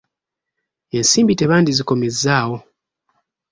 Ensimbi 0.97 1.33
tebandizikomezzaawo. 1.39 2.57